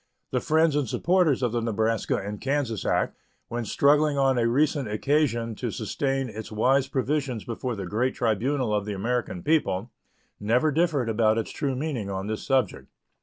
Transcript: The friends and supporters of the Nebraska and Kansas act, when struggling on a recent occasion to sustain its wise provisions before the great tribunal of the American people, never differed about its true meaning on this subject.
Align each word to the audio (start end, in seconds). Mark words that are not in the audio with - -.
The 0.31 0.39
friends 0.41 0.75
and 0.75 0.89
supporters 0.89 1.43
of 1.43 1.51
the 1.51 1.61
Nebraska 1.61 2.15
and 2.17 2.41
Kansas 2.41 2.87
act, 2.87 3.15
when 3.49 3.65
struggling 3.65 4.17
on 4.17 4.39
a 4.39 4.47
recent 4.47 4.87
occasion 4.87 5.53
to 5.57 5.69
sustain 5.69 6.27
its 6.27 6.51
wise 6.51 6.87
provisions 6.87 7.43
before 7.43 7.75
the 7.75 7.85
great 7.85 8.15
tribunal 8.15 8.73
of 8.73 8.85
the 8.85 8.93
American 8.93 9.43
people, 9.43 9.91
never 10.39 10.71
differed 10.71 11.07
about 11.07 11.37
its 11.37 11.51
true 11.51 11.75
meaning 11.75 12.09
on 12.09 12.25
this 12.25 12.41
subject. 12.43 12.87